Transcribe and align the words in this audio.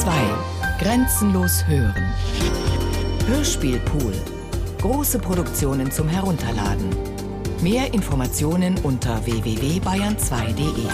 2. 0.00 0.12
Grenzenlos 0.78 1.66
hören. 1.66 2.12
Hörspielpool. 3.26 4.12
Große 4.82 5.18
Produktionen 5.18 5.90
zum 5.90 6.06
Herunterladen. 6.06 6.90
Mehr 7.62 7.94
Informationen 7.94 8.76
unter 8.82 9.24
www.bayern2.de. 9.24 10.84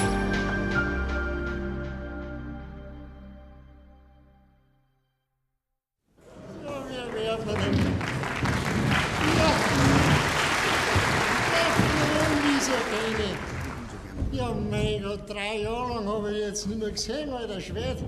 Ja, 14.30 14.54
mein 14.70 15.02
Gott, 15.02 15.28
drei 15.28 15.58
Jahre 15.62 15.94
lang 15.96 16.06
habe 16.06 16.30
ich 16.30 16.38
jetzt 16.38 16.66
nicht 16.68 16.78
mehr 16.78 16.90
gesehen, 16.90 17.30
alter 17.30 17.60
Schwert. 17.60 17.98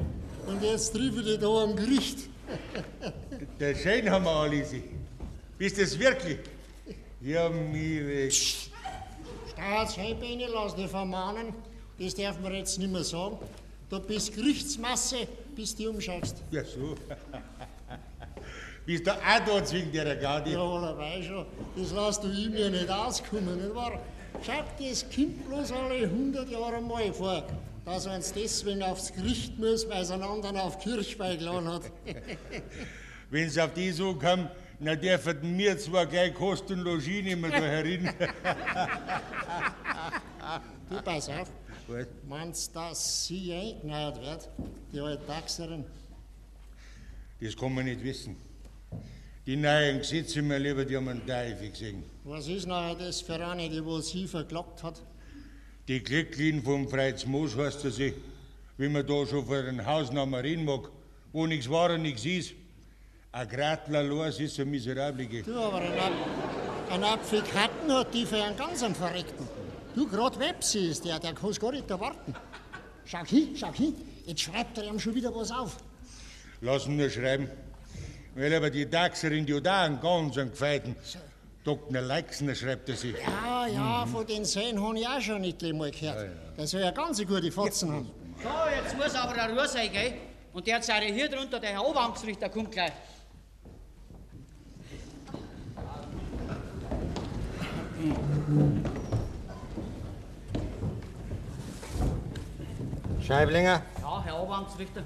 Und 0.47 0.63
jetzt 0.63 0.93
treffe 0.93 1.21
ich 1.21 1.27
dich 1.27 1.39
da 1.39 1.63
am 1.63 1.75
Gericht. 1.75 2.19
Der 3.61 3.75
Schein 3.75 4.11
haben 4.11 4.25
wir, 4.25 4.31
Alisi. 4.31 4.83
Bist 5.59 5.81
das 5.81 5.99
wirklich? 5.99 6.39
Ja, 7.21 7.49
mir 7.49 8.07
weg. 8.07 8.33
Staatsheimbeine, 9.53 10.47
lass 10.53 10.75
dich 10.75 10.89
vermahnen. 10.89 11.55
Das 11.99 12.15
darf 12.15 12.41
man 12.41 12.55
jetzt 12.55 12.79
nicht 12.79 12.93
mehr 12.93 13.05
sagen. 13.05 13.39
Du 13.89 14.01
bist 14.01 14.35
Gerichtsmasse, 14.35 15.29
bis 15.55 15.75
du 15.77 15.91
umschaust. 15.91 16.37
Ja, 16.51 16.65
so. 16.65 16.95
Bist 18.87 19.07
du 19.07 19.13
auch 19.13 19.41
da 19.47 19.73
wegen 19.73 19.93
der 19.93 20.17
Gaudi? 20.17 20.53
Ja, 20.53 20.61
allerweil 20.61 21.23
schon. 21.23 21.47
Das 21.75 21.93
lässt 21.93 22.23
du 22.23 22.29
ihm 22.29 22.55
ja 22.55 22.69
nicht 22.69 22.91
auskommen, 22.91 23.57
nicht 23.57 23.75
wahr? 23.75 23.99
Schau, 24.45 24.63
das 24.79 25.07
kommt 25.09 25.49
bloß 25.49 25.73
alle 25.73 26.05
100 26.05 26.51
Jahre 26.51 26.83
mal 26.83 27.11
vor, 27.15 27.45
dass 27.85 28.07
er 28.07 28.15
uns 28.17 28.33
deswegen 28.33 28.83
aufs 28.83 29.13
Gericht 29.13 29.59
muss, 29.59 29.89
weil 29.89 30.03
es 30.03 30.11
einen 30.11 30.23
anderen 30.23 30.57
auf 30.57 30.79
Kirchweih 30.79 31.37
geladen 31.37 31.69
hat. 31.69 31.83
Wenn 33.31 33.47
es 33.47 33.59
auf 33.59 33.73
die 33.75 33.91
so 33.91 34.15
kam, 34.15 34.49
na 34.81 34.95
dürfen 34.95 35.57
mir 35.57 35.79
zwar 35.79 36.07
gleich 36.07 36.35
Kost 36.35 36.71
und 36.71 36.81
Logis 36.81 37.23
nehmen 37.23 37.51
da 37.51 37.59
herin. 37.59 38.11
Du, 40.91 41.01
pass 41.01 41.31
auf. 41.31 41.51
Was? 41.89 42.07
Meinst 42.29 42.69
du, 42.69 42.79
dass 42.79 43.27
sie 43.27 43.53
eingenäht 43.53 44.21
wird, 44.21 44.49
die 44.93 45.01
alte 45.01 45.27
Taxerin? 45.27 45.85
Das 47.41 47.57
kann 47.57 47.75
man 47.75 47.87
nicht 47.87 48.05
wissen. 48.05 48.37
Die 49.47 49.57
neuen 49.57 49.99
Gesetze, 49.99 50.43
mein 50.43 50.63
Lieber, 50.63 50.85
die 50.85 50.97
haben 50.97 51.09
einen 51.09 51.27
Teufel 51.27 51.71
gesehen. 51.71 52.05
Was 52.25 52.49
ist 52.49 52.67
nachher 52.67 52.95
das 52.95 53.23
für 53.23 53.45
eine, 53.45 53.69
die 53.69 53.85
wohl 53.85 54.03
sie 54.03 54.27
verklagt 54.27 54.83
hat? 54.83 55.03
Die 55.87 56.03
Glücklin 56.03 56.63
vom 56.63 56.89
Freiz 56.89 57.27
Moos 57.27 57.55
heißt 57.57 57.83
sie 57.83 57.91
sich, 57.91 58.15
wie 58.79 58.89
man 58.89 59.07
da 59.07 59.27
schon 59.27 59.45
vor 59.45 59.63
den 59.63 59.85
Hausnamen 59.85 60.41
reden 60.41 60.65
mag, 60.65 60.89
wo 61.31 61.47
nichts 61.47 61.69
war 61.69 61.91
und 61.91 62.03
nichts 62.03 62.25
ist. 62.25 62.55
Ein 63.33 63.47
Gratler 63.49 64.03
los 64.03 64.41
ist 64.41 64.59
ein 64.59 64.71
Miserablige. 64.71 65.43
Du, 65.43 65.55
aber 65.55 65.81
ein, 65.81 65.99
Ab 65.99 66.13
ein 66.91 67.05
Apfikatten 67.05 67.93
hat 67.93 68.15
die 68.15 68.25
für 68.25 68.43
einen 68.43 68.57
ganz 68.57 68.83
Verreckten. 68.97 69.47
Du, 69.95 70.09
grad 70.09 70.39
Websi 70.39 70.87
ist 70.91 71.05
der, 71.05 71.19
der 71.19 71.35
kann's 71.35 71.61
gar 71.61 71.73
nicht 71.73 71.91
erwarten. 71.91 72.35
Schau 73.05 73.25
hin, 73.27 73.55
schau 73.55 73.73
hin, 73.75 73.95
jetzt 74.25 74.41
schreibt 74.41 74.79
er 74.79 74.85
ihm 74.85 74.99
schon 74.99 75.15
wieder 75.15 75.35
was 75.35 75.51
auf. 75.51 75.77
Lass 76.63 76.87
ihn 76.87 76.97
nur 76.97 77.11
schreiben. 77.11 77.51
Weil 78.35 78.55
aber 78.55 78.71
die 78.71 78.87
Taxerin, 78.87 79.45
die 79.45 79.55
hat 79.55 79.69
auch 79.69 79.85
einen 79.85 80.01
ganz 80.01 80.39
einen 80.39 80.51
Gefeiten. 80.51 80.97
Dr. 81.65 82.01
Leixner 82.03 82.55
schreibt 82.55 82.89
er 82.91 82.97
sich. 82.97 83.15
Ja, 83.17 83.67
ja, 83.67 84.07
von 84.07 84.27
den 84.27 84.45
Seen 84.45 84.81
habe 84.83 84.99
ich 84.99 85.09
auch 85.09 85.21
schon 85.21 85.41
nicht 85.41 85.63
mal 85.63 85.91
gehört. 85.91 86.29
Der 86.59 86.67
soll 86.67 86.83
ja 86.83 86.91
ganz 86.91 87.19
gute 87.27 87.51
Fotzen 87.51 87.91
haben. 87.91 88.11
So, 88.43 88.49
jetzt 88.83 88.97
muss 88.97 89.15
aber 89.15 89.33
eine 89.33 89.53
Ruhe 89.59 89.67
sein, 89.67 89.91
gell? 89.91 90.13
Und 90.53 90.67
der 90.67 90.83
sei 90.83 91.11
hier 91.13 91.29
drunter, 91.29 91.59
der 91.59 91.71
Herr 91.71 91.87
Oberamtsrichter 91.87 92.51
kommt 92.51 92.71
gleich. 92.71 92.93
Scheiblinger, 103.23 103.83
Ja, 104.03 104.23
Herr 104.25 104.43
Oberamtsrichter. 104.43 105.03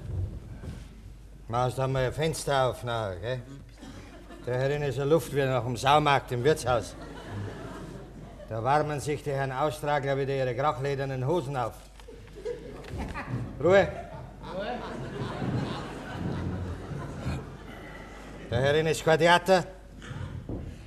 machst 1.47 1.77
du 1.77 1.87
mal 1.87 2.05
ein 2.05 2.13
Fenster 2.13 2.69
auf 2.69 2.83
nachher, 2.83 3.15
gell? 3.19 3.41
Da 4.45 4.53
herin 4.53 4.81
ist 4.83 4.99
eine 4.99 5.09
Luft 5.09 5.35
wie 5.35 5.43
nach 5.45 5.63
dem 5.63 5.75
Saumarkt 5.75 6.31
im 6.31 6.43
Wirtshaus. 6.43 6.95
Da 8.47 8.63
warmen 8.63 8.99
sich 8.99 9.21
die 9.21 9.31
Herren 9.31 9.51
Austragler 9.51 10.17
wieder 10.17 10.33
ihre 10.33 10.55
krachledernen 10.55 11.27
Hosen 11.27 11.55
auf. 11.55 11.73
Ruhe! 13.61 13.87
Da 18.49 18.57
herin 18.57 18.87
ist 18.87 19.03
kein 19.05 19.19
Theater. 19.19 19.65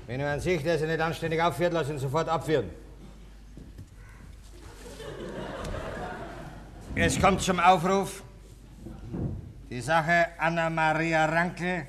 Wenn 0.07 0.19
du 0.19 0.29
an 0.29 0.41
sich, 0.41 0.63
der 0.63 0.79
sich 0.79 0.89
nicht 0.89 1.01
anständig 1.01 1.41
aufführt, 1.41 1.73
lass 1.73 1.89
ihn 1.89 1.99
sofort 1.99 2.29
abführen. 2.29 2.69
Es 6.95 7.21
kommt 7.21 7.41
zum 7.43 7.61
Aufruf. 7.61 8.23
Die 9.71 9.81
Sache 9.81 10.27
Anna-Maria 10.39 11.27
Ranke 11.27 11.87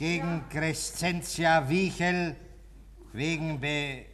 gegen 0.00 0.48
Crescentia 0.48 1.68
Wiechel 1.68 2.34
wegen 3.12 3.60
Be... 3.60 4.06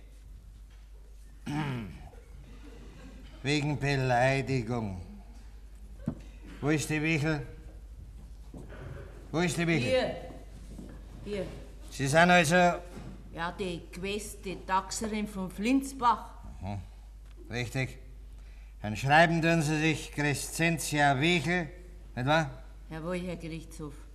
wegen 3.44 3.78
Beleidigung. 3.78 5.00
Wo 6.60 6.70
ist 6.70 6.90
die 6.90 7.00
Wiechel? 7.00 7.46
Wo 9.30 9.38
ist 9.38 9.56
die 9.56 9.64
Wiechel? 9.64 9.88
Hier. 9.88 10.16
Hier. 11.24 11.46
Sie 11.88 12.08
sind 12.08 12.30
also... 12.30 12.80
Ja, 13.32 13.52
die 13.56 13.82
Quest, 13.92 14.44
die 14.44 14.56
Taxerin 14.66 15.28
von 15.28 15.48
Flinsbach. 15.48 16.30
Richtig. 17.48 17.98
Dann 18.82 18.96
schreiben 18.96 19.40
tun 19.40 19.62
Sie 19.62 19.78
sich 19.78 20.10
Crescentia 20.10 21.20
Wiechel, 21.20 21.68
nicht 22.16 22.26
wahr? 22.26 22.50
Jawohl, 22.90 23.20
Herr 23.20 23.36
Gerichtshof. 23.36 24.05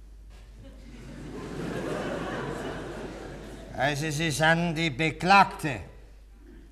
Also 3.77 4.09
Sie 4.09 4.31
sind 4.31 4.75
die 4.75 4.89
Beklagte. 4.89 5.81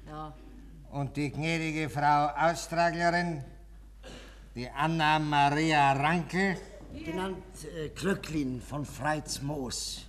Ja, 0.05 0.33
Und 0.91 1.15
die 1.15 1.31
gnädige 1.31 1.89
Frau 1.89 2.27
Austraglerin, 2.35 3.43
die 4.53 4.69
Anna-Maria 4.69 5.93
Ranke. 5.93 6.57
Genannt 6.93 7.43
äh, 7.63 7.89
Glöcklin 7.89 8.61
von 8.61 8.85
Freitsmoos. 8.85 10.05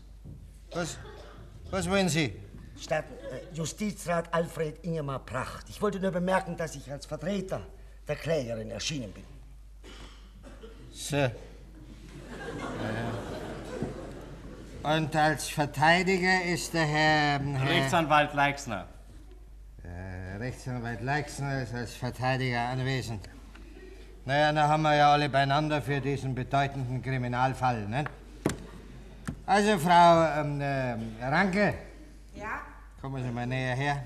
Was, 0.73 0.99
was 1.71 1.89
wollen 1.89 2.09
Sie? 2.09 2.35
Statt 2.81 3.05
äh, 3.31 3.55
Justizrat 3.55 4.33
Alfred 4.33 4.85
Ingemar 4.85 5.21
Pracht. 5.21 5.69
Ich 5.69 5.81
wollte 5.81 6.01
nur 6.01 6.11
bemerken, 6.11 6.57
dass 6.57 6.75
ich 6.75 6.91
als 6.91 7.07
Vertreter 7.07 7.61
der 8.09 8.17
Klägerin 8.17 8.71
erschienen 8.71 9.13
bin. 9.13 9.25
So. 10.91 11.17
Ja, 11.17 11.29
ja. 11.29 13.10
Und 14.83 15.15
als 15.15 15.49
Verteidiger 15.49 16.43
ist 16.45 16.73
der 16.73 16.87
Herr... 16.87 17.39
Herr 17.39 17.69
Rechtsanwalt 17.69 18.33
Leixner. 18.33 18.87
äh, 19.85 20.37
Rechtsanwalt 20.39 21.03
Leixner 21.03 21.63
ist 21.63 21.75
als 21.75 21.95
Verteidiger 21.95 22.61
anwesend. 22.61 23.29
Naja, 24.25 24.53
dann 24.53 24.69
haben 24.69 24.83
wir 24.83 24.95
ja 24.95 25.13
alle 25.13 25.29
beieinander 25.29 25.83
für 25.83 26.01
diesen 26.01 26.35
bedeutenden 26.35 27.03
Kriminalfall, 27.03 27.89
ne? 27.89 28.05
Also, 29.45 29.79
Frau 29.79 30.41
ähm, 30.41 30.61
äh, 30.61 30.95
Ranke. 31.27 31.75
Ja? 32.35 32.63
Kommen 33.03 33.23
Sie 33.23 33.31
mal 33.31 33.47
näher 33.47 33.75
her. 33.75 34.05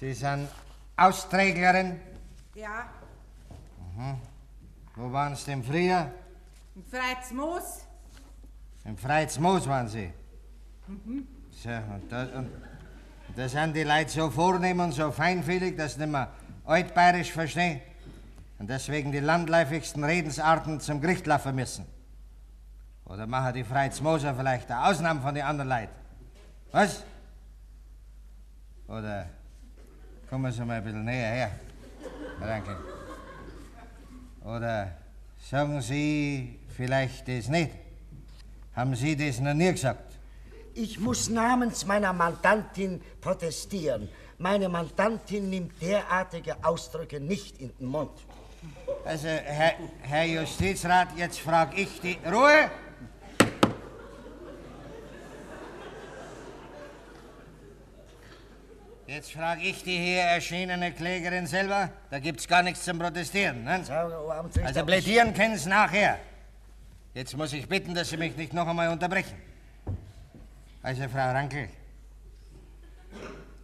Sie 0.00 0.14
sind 0.14 0.48
Austräglerin. 0.96 2.00
Ja. 2.54 2.86
Wo 4.96 5.12
waren 5.12 5.36
Sie 5.36 5.46
denn 5.46 5.62
früher? 5.62 6.10
Im 6.74 6.84
Freitsmoos? 6.84 7.87
Im 8.84 8.96
Freitsmoos 8.96 9.66
waren 9.66 9.88
Sie. 9.88 10.12
So, 11.50 11.70
und 11.70 12.10
da, 12.10 12.22
und 12.22 12.48
da 13.36 13.48
sind 13.48 13.74
die 13.74 13.82
Leute 13.82 14.10
so 14.10 14.30
vornehm 14.30 14.80
und 14.80 14.92
so 14.92 15.10
feinfühlig, 15.10 15.76
dass 15.76 15.94
sie 15.94 16.00
nicht 16.00 16.12
mehr 16.12 16.28
altbayerisch 16.64 17.32
verstehen 17.32 17.80
und 18.58 18.70
deswegen 18.70 19.12
die 19.12 19.20
landläufigsten 19.20 20.02
Redensarten 20.04 20.80
zum 20.80 21.00
Gericht 21.00 21.26
laufen 21.26 21.54
müssen. 21.54 21.86
Oder 23.04 23.26
machen 23.26 23.54
die 23.54 23.64
Freitsmoser 23.64 24.34
vielleicht 24.34 24.70
eine 24.70 24.86
Ausnahme 24.86 25.20
von 25.20 25.34
den 25.34 25.44
anderen 25.44 25.68
Leuten? 25.68 25.92
Was? 26.72 27.02
Oder 28.86 29.26
kommen 30.28 30.50
Sie 30.52 30.64
mal 30.64 30.78
ein 30.78 30.84
bisschen 30.84 31.04
näher 31.04 31.32
her, 31.32 31.50
Danke. 32.40 32.76
Oder 34.44 34.92
sagen 35.38 35.80
Sie 35.80 36.60
vielleicht 36.76 37.28
das 37.28 37.48
nicht? 37.48 37.87
Haben 38.78 38.94
Sie 38.94 39.16
das 39.16 39.40
noch 39.40 39.54
nie 39.54 39.72
gesagt? 39.72 40.12
Ich 40.72 41.00
muss 41.00 41.28
namens 41.28 41.84
meiner 41.84 42.12
Mandantin 42.12 43.02
protestieren. 43.20 44.08
Meine 44.38 44.68
Mandantin 44.68 45.50
nimmt 45.50 45.82
derartige 45.82 46.54
Ausdrücke 46.62 47.18
nicht 47.18 47.58
in 47.58 47.76
den 47.76 47.88
Mund. 47.88 48.12
Also, 49.04 49.26
Herr, 49.26 49.72
Herr 50.02 50.24
Justizrat, 50.26 51.08
jetzt 51.16 51.40
frage 51.40 51.74
ich 51.74 52.00
die... 52.00 52.18
Ruhe! 52.24 52.70
Jetzt 59.08 59.32
frage 59.32 59.62
ich 59.62 59.82
die 59.82 59.98
hier 59.98 60.20
erschienene 60.20 60.92
Klägerin 60.92 61.48
selber. 61.48 61.90
Da 62.10 62.20
gibt's 62.20 62.46
gar 62.46 62.62
nichts 62.62 62.84
zum 62.84 63.00
Protestieren. 63.00 63.64
Ne? 63.64 63.82
Also 64.62 64.84
plädieren 64.84 65.34
können 65.34 65.58
Sie 65.58 65.68
nachher. 65.68 66.20
Jetzt 67.18 67.36
muss 67.36 67.52
ich 67.52 67.68
bitten, 67.68 67.96
dass 67.96 68.10
Sie 68.10 68.16
mich 68.16 68.36
nicht 68.36 68.52
noch 68.52 68.68
einmal 68.68 68.90
unterbrechen. 68.90 69.36
Also, 70.84 71.08
Frau 71.08 71.32
Rankel, 71.32 71.68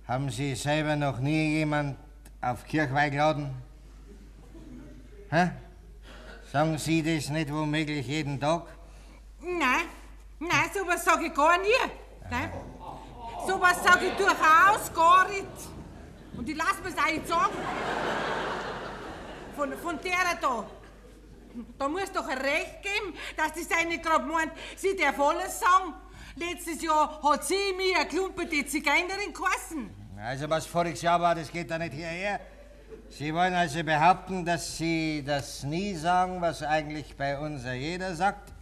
haben 0.09 0.29
Sie 0.29 0.56
selber 0.56 0.97
noch 0.97 1.21
nie 1.21 1.59
jemand 1.59 1.97
auf 2.41 2.65
Kirchweih 2.65 3.11
geladen? 3.11 3.55
Hä? 5.31 5.51
Sagen 6.51 6.77
Sie 6.79 7.01
das 7.01 7.29
nicht 7.29 7.53
womöglich 7.53 8.09
jeden 8.09 8.41
Tag? 8.41 8.65
Nein, 9.41 9.87
nein, 10.41 10.71
sowas 10.75 11.05
sag 11.05 11.23
ich 11.23 11.33
gar 11.33 11.57
nie. 11.59 11.93
Nein. 12.29 12.50
Sowas 13.47 13.77
sag 13.85 14.03
ich 14.03 14.15
durchaus 14.15 14.93
gar 14.93 15.29
nicht. 15.29 15.47
Und 16.37 16.49
ich 16.49 16.57
lass 16.57 16.83
mir's 16.83 16.99
auch 16.99 17.12
nicht 17.12 17.29
sagen. 17.29 17.55
Von, 19.55 19.73
von 19.75 20.00
der 20.03 20.39
da. 20.41 20.65
Da 21.79 21.89
muss 21.89 22.11
doch 22.12 22.27
ein 22.29 22.39
Recht 22.39 22.83
geben, 22.83 23.15
dass 23.37 23.53
die 23.53 23.62
seine 23.62 23.99
gerade 23.99 24.27
meint, 24.27 24.53
sie 24.77 24.97
darf 24.97 25.19
alles 25.21 25.61
sagen. 25.61 25.95
Letztes 26.37 26.83
Jahr 26.83 27.21
hat 27.23 27.45
sie 27.45 27.73
mir 27.77 27.99
eine 27.99 28.09
klumperte 28.09 28.67
Zigeunerin 28.67 29.33
geheißen. 29.33 29.91
Also, 30.19 30.51
was 30.51 30.67
voriges 30.67 31.03
Jahr 31.03 31.21
war, 31.21 31.35
das 31.35 31.51
geht 31.51 31.71
da 31.71 31.79
nicht 31.79 31.93
hierher. 31.95 32.41
Sie 33.11 33.33
wollen 33.33 33.55
also 33.55 33.85
behaupten, 33.85 34.45
dass 34.45 34.77
Sie 34.77 35.23
das 35.25 35.62
nie 35.62 35.95
sagen, 35.95 36.41
was 36.41 36.62
eigentlich 36.62 37.15
bei 37.17 37.39
uns 37.39 37.65
jeder 37.65 38.15
sagt. 38.15 38.53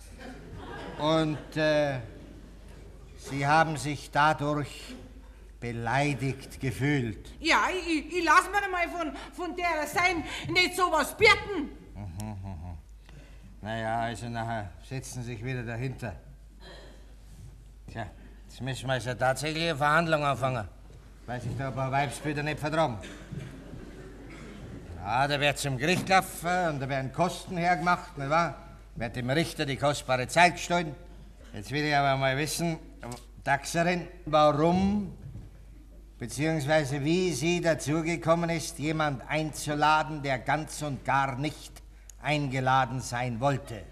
Und 0.98 1.56
äh, 1.56 2.00
Sie 3.16 3.46
haben 3.46 3.76
sich 3.76 4.10
dadurch 4.10 4.94
beleidigt 5.60 6.60
gefühlt. 6.60 7.32
Ja, 7.40 7.68
ich, 7.70 8.12
ich 8.12 8.24
lass 8.24 8.50
mir 8.50 8.68
mal 8.68 8.88
von, 8.88 9.16
von 9.32 9.56
der 9.56 9.86
sein 9.86 10.24
nicht 10.48 10.76
sowas 10.76 11.16
bitten. 11.16 11.70
Naja, 13.62 14.00
also 14.00 14.28
nachher 14.28 14.70
setzen 14.88 15.22
Sie 15.22 15.34
sich 15.34 15.44
wieder 15.44 15.62
dahinter. 15.62 16.16
Tja, 17.88 18.06
jetzt 18.48 18.60
müssen 18.60 18.88
wir 18.88 18.94
also 18.94 19.14
tatsächlich 19.14 19.62
eine 19.68 19.76
Verhandlung 19.76 20.24
anfangen, 20.24 20.66
weil 21.26 21.40
sich 21.40 21.56
da 21.56 21.68
ein 21.68 21.74
paar 21.74 21.92
Weibsbilder 21.92 22.42
nicht 22.42 22.58
vertragen. 22.58 22.98
Ja, 24.96 25.28
da 25.28 25.38
wird 25.38 25.58
zum 25.58 25.78
Gericht 25.78 26.08
laufen 26.08 26.70
und 26.70 26.80
da 26.80 26.88
werden 26.88 27.12
Kosten 27.12 27.56
hergemacht, 27.56 28.18
nicht 28.18 28.30
wahr? 28.30 28.56
Wird 28.96 29.14
dem 29.14 29.30
Richter 29.30 29.64
die 29.64 29.76
kostbare 29.76 30.26
Zeit 30.26 30.54
gestohlen. 30.54 30.96
Jetzt 31.54 31.70
will 31.70 31.84
ich 31.84 31.94
aber 31.94 32.16
mal 32.16 32.36
wissen, 32.36 32.78
Taxerin, 33.44 34.08
warum 34.26 35.16
beziehungsweise 36.18 37.04
wie 37.04 37.32
sie 37.32 37.60
dazugekommen 37.60 38.50
ist, 38.50 38.80
jemand 38.80 39.22
einzuladen, 39.28 40.20
der 40.22 40.40
ganz 40.40 40.82
und 40.82 41.04
gar 41.04 41.36
nicht 41.36 41.81
eingeladen 42.22 43.00
sein 43.00 43.40
wollte. 43.40 43.82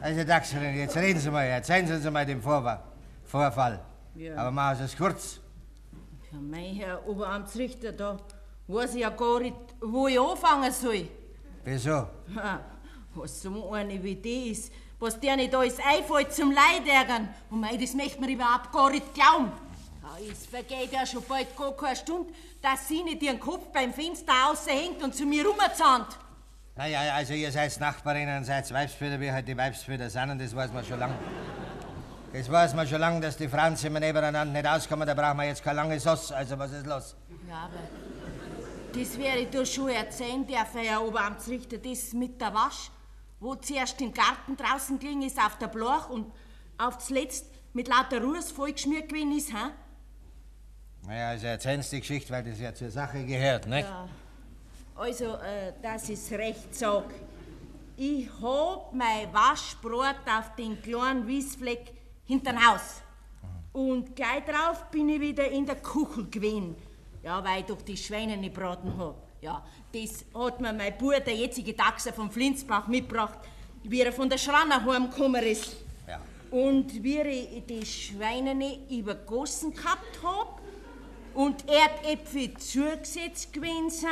Also, 0.00 0.24
Taxerin, 0.24 0.76
jetzt 0.76 0.96
reden 0.96 1.18
Sie 1.20 1.30
mal, 1.30 1.44
erzählen 1.44 1.86
Sie 1.86 1.94
uns 1.94 2.10
mal 2.10 2.26
den 2.26 2.42
Vorfall. 2.42 2.82
Vorfall. 3.24 3.80
Ja. 4.14 4.36
Aber 4.36 4.50
machen 4.50 4.76
Sie 4.78 4.84
es 4.84 4.96
kurz. 4.96 5.40
Ja, 6.30 6.38
mein 6.40 6.74
Herr 6.74 7.06
Oberamtsrichter, 7.06 7.92
da 7.92 8.18
weiß 8.66 8.94
ich 8.94 9.00
ja 9.00 9.10
gar 9.10 9.40
nicht, 9.40 9.56
wo 9.80 10.06
ich 10.08 10.20
anfangen 10.20 10.72
soll. 10.72 11.08
Wieso? 11.64 12.08
Ha, 12.36 12.60
Was 13.14 13.42
so 13.42 13.72
eine 13.72 14.02
wie 14.02 14.16
die 14.16 14.50
ist, 14.50 14.72
was 14.98 15.18
der 15.18 15.36
nicht 15.36 15.54
alles 15.54 15.78
einfällt 15.78 16.32
zum 16.32 16.52
Leidärgern. 16.52 17.28
Und 17.50 17.60
mei, 17.60 17.76
das 17.76 17.94
möchte 17.94 18.20
man 18.20 18.28
überhaupt 18.28 18.72
gar 18.72 18.90
nicht 18.90 19.14
glauben. 19.14 19.52
Ja, 20.02 20.30
es 20.30 20.46
vergeht 20.46 20.92
ja 20.92 21.06
schon 21.06 21.22
bald 21.26 21.56
gar 21.56 21.72
keine 21.72 21.96
Stunde, 21.96 22.32
dass 22.60 22.88
sie 22.88 23.02
nicht 23.02 23.22
ihren 23.22 23.40
Kopf 23.40 23.68
beim 23.72 23.92
Fenster 23.92 24.32
aushängt 24.50 25.02
und 25.02 25.14
zu 25.14 25.24
mir 25.24 25.46
rumzahnt. 25.46 26.08
Naja, 26.76 27.14
also 27.14 27.34
ihr 27.34 27.52
seid 27.52 27.78
Nachbarinnen 27.78 28.38
und 28.38 28.44
seid 28.44 28.70
Weibsbrüder, 28.72 29.20
wie 29.20 29.30
halt 29.30 29.46
die 29.46 29.56
Weibsbrüder 29.56 30.10
sind, 30.10 30.30
und 30.30 30.40
das 30.40 30.54
weiß 30.56 30.72
man 30.72 30.84
schon 30.84 30.98
lang. 30.98 31.14
Das 32.32 32.50
weiß 32.50 32.74
man 32.74 32.88
schon 32.88 32.98
lang, 32.98 33.20
dass 33.20 33.36
die 33.36 33.46
Frauenzimmer 33.46 34.00
nebeneinander 34.00 34.52
nicht 34.52 34.66
auskommen, 34.66 35.06
da 35.06 35.14
brauchen 35.14 35.36
wir 35.36 35.44
jetzt 35.44 35.62
kein 35.62 35.76
langes 35.76 36.02
Soss. 36.02 36.32
Also 36.32 36.58
was 36.58 36.72
ist 36.72 36.84
los? 36.84 37.14
Ja, 37.48 37.66
aber 37.66 37.78
das 38.92 39.16
werde 39.16 39.40
ich 39.42 39.50
dir 39.50 39.64
schon 39.64 39.90
erzählen 39.90 40.44
dürfen, 40.44 40.80
Herr 40.80 41.00
Oberamtsrichter, 41.00 41.78
das 41.78 42.12
mit 42.12 42.40
der 42.40 42.52
Wasch, 42.52 42.90
wo 43.38 43.54
zuerst 43.54 44.00
im 44.00 44.12
Garten 44.12 44.56
draußen 44.56 44.98
gelegen 44.98 45.22
ist 45.22 45.38
auf 45.38 45.56
der 45.58 45.68
Blach 45.68 46.10
und 46.10 46.32
auf 46.76 46.96
das 46.96 47.10
Letzt 47.10 47.46
mit 47.72 47.86
lauter 47.86 48.20
Ruß 48.20 48.50
vollgeschmiert 48.50 49.08
gewesen 49.08 49.36
ist, 49.36 49.52
hä? 49.52 49.70
Naja, 51.06 51.28
also 51.28 51.46
erzählen 51.46 51.82
Sie 51.82 51.96
die 51.96 52.00
Geschichte, 52.00 52.32
weil 52.32 52.42
das 52.42 52.58
ja 52.58 52.74
zur 52.74 52.90
Sache 52.90 53.24
gehört, 53.24 53.68
nicht? 53.68 53.88
Ja. 53.88 54.08
Also, 54.96 55.24
äh, 55.24 55.72
dass 55.82 56.08
ich's 56.08 56.30
recht 56.30 56.74
sag. 56.74 57.04
Ich 57.96 58.28
hab 58.40 58.92
mein 58.92 59.32
Waschbrot 59.32 60.16
auf 60.26 60.54
den 60.56 60.80
kleinen 60.80 61.26
Wiesfleck 61.26 61.92
hinterm 62.24 62.64
Haus. 62.64 63.02
Und 63.72 64.14
gleich 64.14 64.44
drauf 64.44 64.84
bin 64.90 65.08
ich 65.08 65.20
wieder 65.20 65.48
in 65.50 65.66
der 65.66 65.76
Kuchel 65.76 66.30
gewesen. 66.30 66.76
Ja, 67.24 67.42
weil 67.42 67.60
ich 67.60 67.66
doch 67.66 67.82
die 67.82 67.96
Schweine 67.96 68.36
nicht 68.36 68.54
braten 68.54 68.96
hab. 68.96 69.16
Ja, 69.40 69.64
das 69.92 70.24
hat 70.34 70.60
mir 70.60 70.72
mein 70.72 70.96
Bruder, 70.96 71.20
der 71.20 71.34
jetzige 71.34 71.76
Taxer 71.76 72.12
vom 72.12 72.30
Flinsbach, 72.30 72.86
mitgebracht, 72.86 73.38
wie 73.82 74.00
er 74.00 74.12
von 74.12 74.28
der 74.30 74.38
Schranner 74.38 74.84
heimgekommen 74.84 75.42
ist. 75.42 75.76
Ja. 76.06 76.20
Und 76.50 77.02
wie 77.02 77.18
ich 77.20 77.66
die 77.66 77.84
Schweine 77.84 78.78
übergossen 78.88 79.74
gehabt 79.74 80.20
hab 80.22 80.60
und 81.34 81.64
Erdäpfel 81.68 82.54
zugesetzt 82.54 83.52
gewesen 83.52 83.90
sind, 83.90 84.10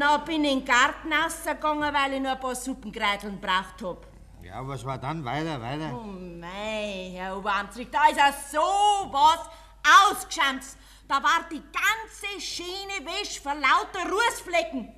dann 0.00 0.24
bin 0.24 0.44
ich 0.44 0.52
in 0.52 0.58
den 0.58 0.64
Garten 0.64 1.12
rausgegangen, 1.12 1.94
weil 1.94 2.14
ich 2.14 2.20
noch 2.20 2.32
ein 2.32 2.40
paar 2.40 2.54
Suppengreiteln 2.54 3.40
braucht 3.40 3.82
hab. 3.82 4.06
Ja, 4.42 4.66
was 4.66 4.84
war 4.84 4.98
dann? 4.98 5.24
Weiter, 5.24 5.60
weiter? 5.60 5.92
Oh 5.94 6.06
mei, 6.06 7.12
Herr 7.14 7.36
Oberamtsrichter, 7.36 7.98
da 7.98 8.08
ist 8.08 8.18
ja 8.18 8.32
so 8.50 9.12
was 9.12 9.48
ausgeschämt. 10.10 10.64
Da 11.08 11.22
war 11.22 11.44
die 11.50 11.62
ganze 11.62 12.40
schöne 12.40 13.04
Wäsche 13.04 13.40
vor 13.40 13.54
lauter 13.54 14.10
Rußflecken. 14.10 14.92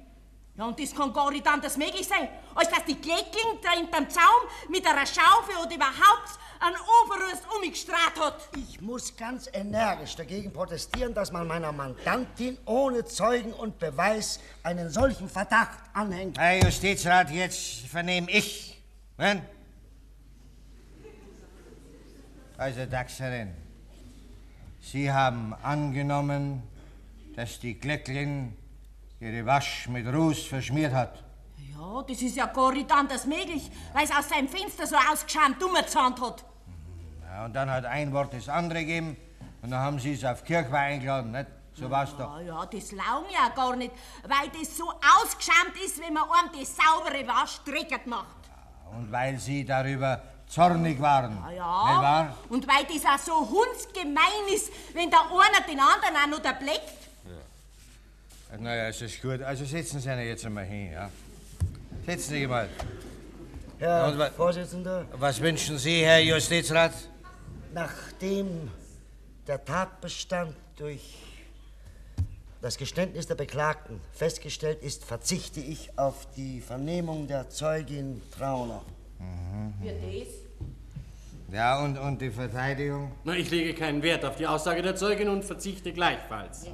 Ja, 0.56 0.66
und 0.66 0.78
das 0.78 0.94
kann 0.94 1.12
gar 1.12 1.30
nicht 1.30 1.46
anders 1.46 1.76
möglich 1.76 2.06
sein, 2.06 2.28
als 2.54 2.70
dass 2.70 2.84
die 2.84 2.94
Kleckling 2.94 3.60
da 3.60 3.70
hinterm 3.70 4.08
Zaun 4.08 4.48
mit 4.68 4.86
einer 4.86 5.04
Schaufel 5.04 5.56
oder 5.60 5.74
überhaupt 5.74 6.38
einen 6.64 6.76
Overrust 6.76 7.44
umgestrahlt 7.54 8.18
hat. 8.18 8.48
Ich 8.56 8.80
muss 8.80 9.14
ganz 9.16 9.48
energisch 9.52 10.16
dagegen 10.16 10.52
protestieren, 10.52 11.12
dass 11.12 11.30
man 11.30 11.46
meiner 11.46 11.72
Mandantin 11.72 12.56
ohne 12.64 13.04
Zeugen 13.04 13.52
und 13.52 13.78
Beweis 13.78 14.40
einen 14.62 14.88
solchen 14.88 15.28
Verdacht 15.28 15.78
anhängt. 15.92 16.38
Herr 16.38 16.64
Justizrat, 16.64 17.30
jetzt 17.30 17.86
vernehme 17.86 18.30
ich. 18.30 18.82
Ne? 19.18 19.42
Also, 22.56 22.86
Taxerin, 22.86 23.52
Sie 24.80 25.10
haben 25.10 25.54
angenommen, 25.62 26.62
dass 27.36 27.58
die 27.58 27.78
Glecklin 27.78 28.56
ihre 29.20 29.44
Wasch 29.44 29.88
mit 29.88 30.06
Ruß 30.06 30.46
verschmiert 30.46 30.92
hat. 30.92 31.22
Ja, 31.76 32.02
das 32.02 32.22
ist 32.22 32.36
ja 32.36 32.46
gar 32.46 32.72
nicht 32.72 32.90
anders 32.90 33.26
möglich, 33.26 33.70
weil 33.92 34.04
es 34.04 34.10
aus 34.10 34.28
seinem 34.28 34.48
Fenster 34.48 34.86
so 34.86 34.96
ausgeschämt 34.96 35.62
umgezahnt 35.62 36.20
hat. 36.20 36.44
Ja, 37.34 37.46
und 37.46 37.52
dann 37.52 37.68
hat 37.68 37.84
ein 37.84 38.12
Wort 38.12 38.32
das 38.32 38.48
andere 38.48 38.78
gegeben 38.84 39.16
und 39.60 39.70
dann 39.72 39.80
haben 39.80 39.98
Sie 39.98 40.12
es 40.12 40.24
auf 40.24 40.44
Kirchweih 40.44 40.92
eingeladen, 40.94 41.32
nicht? 41.32 41.46
So 41.74 41.90
war's 41.90 42.10
doch. 42.16 42.38
Ja, 42.38 42.40
ja, 42.42 42.66
das 42.66 42.92
laugen 42.92 43.26
ja 43.32 43.48
gar 43.48 43.74
nicht, 43.74 43.90
weil 44.22 44.48
das 44.56 44.76
so 44.76 44.88
ausgeschämt 45.18 45.74
ist, 45.84 46.00
wenn 46.00 46.14
man 46.14 46.22
einem 46.30 46.52
die 46.56 46.64
saubere 46.64 47.26
Wasch 47.26 47.58
dreckig 47.64 48.06
macht. 48.06 48.36
Und 48.96 49.10
weil 49.10 49.36
Sie 49.40 49.64
darüber 49.64 50.22
zornig 50.46 51.00
waren. 51.00 51.32
Ja, 51.36 51.48
Nicht 51.48 51.56
ja. 51.56 52.02
wahr? 52.02 52.36
Und 52.50 52.68
weil 52.68 52.84
das 52.84 53.04
auch 53.04 53.18
so 53.18 53.48
hundsgemein 53.50 54.54
ist, 54.54 54.70
wenn 54.94 55.10
der 55.10 55.22
einer 55.22 55.66
den 55.68 55.80
anderen 55.80 56.14
auch 56.22 56.28
noch 56.28 56.38
der 56.38 56.52
bleckt. 56.52 56.98
Naja, 58.60 58.84
es 58.90 59.02
ist 59.02 59.20
gut. 59.20 59.42
Also 59.42 59.64
setzen 59.64 59.98
Sie 59.98 60.08
sich 60.08 60.26
jetzt 60.26 60.46
einmal 60.46 60.64
hin, 60.66 60.92
ja? 60.92 61.10
Setzen 62.06 62.30
Sie 62.30 62.38
sich 62.38 62.48
mal. 62.48 62.68
Herr 63.80 64.06
Und 64.06 64.18
wa- 64.20 64.30
Vorsitzender, 64.30 65.06
Was 65.14 65.40
wünschen 65.40 65.76
Sie, 65.76 66.04
Herr 66.04 66.20
Justizrat? 66.20 66.92
Nachdem 67.74 68.70
der 69.46 69.64
Tatbestand 69.64 70.54
durch 70.76 71.16
das 72.62 72.78
Geständnis 72.78 73.26
der 73.26 73.34
Beklagten 73.34 74.00
festgestellt 74.12 74.82
ist, 74.82 75.04
verzichte 75.04 75.60
ich 75.60 75.98
auf 75.98 76.26
die 76.34 76.60
Vernehmung 76.60 77.26
der 77.26 77.50
Zeugin 77.50 78.22
Trauner. 78.30 78.82
Für 79.82 79.92
das? 79.92 80.28
Ja, 81.52 81.84
und, 81.84 81.98
und 81.98 82.22
die 82.22 82.30
Verteidigung? 82.30 83.12
Na, 83.24 83.34
ich 83.34 83.50
lege 83.50 83.74
keinen 83.74 84.02
Wert 84.02 84.24
auf 84.24 84.36
die 84.36 84.46
Aussage 84.46 84.80
der 84.80 84.96
Zeugin 84.96 85.28
und 85.28 85.44
verzichte 85.44 85.92
gleichfalls. 85.92 86.66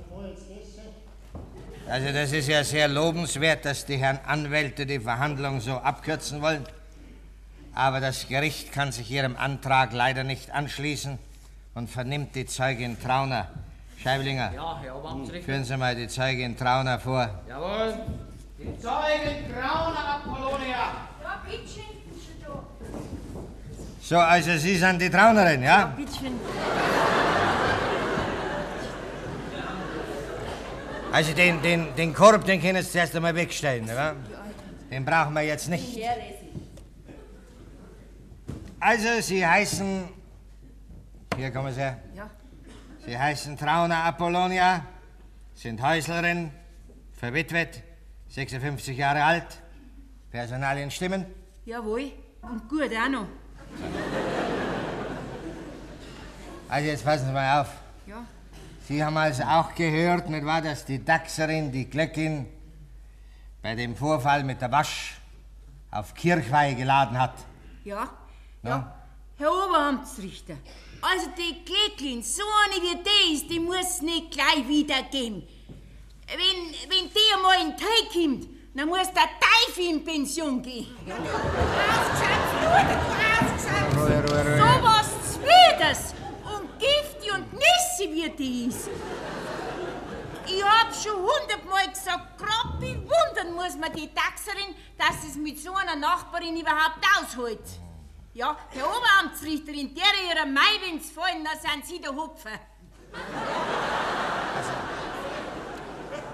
Also 1.88 2.12
das 2.12 2.33
ist 2.33 2.49
ja 2.49 2.62
sehr 2.62 2.87
lobenswert, 2.87 3.64
dass 3.64 3.85
die 3.85 3.97
Herren 3.97 4.21
Anwälte 4.25 4.87
die 4.87 5.00
Verhandlung 5.00 5.61
so 5.61 5.73
abkürzen 5.73 6.40
wollen. 6.40 6.64
Aber 7.75 8.00
das 8.00 8.29
Gericht 8.29 8.73
kann 8.73 8.93
sich 8.93 9.11
Ihrem 9.11 9.37
Antrag 9.37 9.93
leider 9.93 10.25
nicht 10.25 10.50
anschließen 10.50 11.19
und 11.75 11.89
vernimmt 11.89 12.35
die 12.35 12.47
Zeugin 12.47 13.00
Trauner. 13.00 13.49
Scheiblinger, 14.03 14.53
Ja, 14.55 14.81
Herr 14.83 15.43
führen 15.43 15.65
Sie 15.65 15.77
mal 15.77 15.95
die 15.95 16.09
Zeugin 16.09 16.57
Trauner 16.57 16.99
vor. 16.99 17.29
Jawohl. 17.49 17.95
Die 18.59 18.79
Zeugin 18.79 19.53
Trauner 19.53 20.23
Apollonia. 20.25 21.09
Ja, 21.23 21.43
bitteschön. 21.45 21.85
Schon 22.25 22.43
da. 22.43 22.65
So, 24.00 24.19
also 24.19 24.57
Sie 24.57 24.77
sind 24.77 25.00
die 25.00 25.11
Traunerin, 25.11 25.62
ja? 25.62 25.87
Bitteschön. 25.97 26.33
Also 31.12 31.33
den, 31.35 31.61
den, 31.61 31.95
den 31.97 32.15
Korb, 32.15 32.45
den 32.45 32.62
können 32.62 32.83
Sie 32.83 32.91
zuerst 32.91 33.15
einmal 33.17 33.35
wegstellen, 33.35 33.85
oder? 33.85 34.15
Den 34.91 35.05
brauchen 35.05 35.35
wir 35.35 35.43
jetzt 35.43 35.69
nicht. 35.69 35.99
Also, 38.82 39.20
Sie 39.20 39.46
heißen. 39.46 40.08
Hier 41.37 41.50
kommen 41.50 41.70
Sie 41.70 41.80
her. 41.80 41.99
Ja. 42.14 42.30
Sie 43.04 43.18
heißen 43.18 43.58
Trauner 43.58 44.04
Apollonia, 44.04 44.87
sind 45.54 45.82
Häuslerin, 45.82 46.50
verwitwet, 47.12 47.82
56 48.28 48.96
Jahre 48.96 49.22
alt, 49.22 49.60
Personalien 50.30 50.90
stimmen. 50.90 51.26
Jawohl. 51.66 52.10
Und 52.40 52.66
gut 52.70 52.90
auch 52.96 53.10
noch. 53.10 53.26
Also, 56.66 56.88
jetzt 56.88 57.04
passen 57.04 57.26
Sie 57.26 57.32
mal 57.32 57.60
auf. 57.60 57.68
Ja. 58.06 58.25
Sie 58.88 59.04
haben 59.04 59.16
also 59.18 59.42
auch 59.42 59.75
gehört, 59.75 60.30
nicht 60.30 60.46
wahr, 60.46 60.62
dass 60.62 60.87
die 60.87 61.04
Dachserin, 61.04 61.70
die 61.70 61.90
Glöckin, 61.90 62.46
bei 63.60 63.75
dem 63.75 63.94
Vorfall 63.94 64.42
mit 64.42 64.62
der 64.62 64.72
Wasch 64.72 65.20
auf 65.90 66.14
Kirchweih 66.14 66.72
geladen 66.72 67.18
hat. 67.20 67.34
Ja. 67.84 68.08
Ja. 68.62 68.71
Ja. 68.71 68.97
Herr 69.38 69.52
Oberamtsrichter. 69.52 70.57
Also 71.00 71.29
die 71.37 71.64
Klecklin, 71.64 72.23
so 72.23 72.43
eine 72.64 72.83
wie 72.83 73.02
die 73.02 73.35
ist, 73.35 73.49
die 73.50 73.59
muss 73.59 74.02
nicht 74.02 74.33
gleich 74.33 74.69
wiedergeben. 74.69 75.49
Wenn, 76.26 76.90
wenn 76.90 77.09
die 77.09 77.35
einmal 77.35 77.61
in 77.62 77.71
den 77.71 77.76
Teig 77.79 78.12
kommt, 78.12 78.49
dann 78.75 78.88
muss 78.88 79.11
der 79.12 79.31
Teufel 79.40 79.85
in 79.90 80.05
Pension 80.05 80.62
gehen. 80.62 80.95
Ruhe, 83.97 84.25
Ruhe, 84.29 84.45
Ruhe. 84.45 84.59
So 84.59 84.83
was 84.85 85.09
Zwiedes 85.33 86.14
und 86.45 86.79
giftig 86.79 87.33
und 87.33 87.52
nissig 87.55 88.11
wie 88.12 88.31
die 88.31 88.67
ist. 88.67 88.90
Ich 90.47 90.62
hab 90.62 90.95
schon 90.95 91.17
hundertmal 91.17 91.88
gesagt, 91.88 92.38
grad 92.38 92.79
bewundern 92.79 93.55
muss 93.55 93.76
man 93.79 93.93
die 93.95 94.12
Taxerin, 94.12 94.75
dass 94.99 95.25
es 95.29 95.37
mit 95.37 95.59
so 95.59 95.73
einer 95.75 95.97
Nachbarin 95.97 96.61
überhaupt 96.61 97.05
aushält. 97.19 97.61
Ja, 98.40 98.56
Herr 98.70 98.87
Oberamtsrichterin, 98.87 99.94
der 99.94 100.04
ihrer 100.26 100.47
Mai, 100.47 100.73
wenn's 100.82 101.11
fallen, 101.11 101.44
da 101.44 101.50
sind 101.61 101.85
Sie 101.85 102.00
der 102.00 102.11
Hupfer. 102.11 102.59